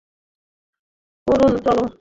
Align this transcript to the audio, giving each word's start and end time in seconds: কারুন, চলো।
কারুন, 1.27 1.53
চলো। 1.65 1.83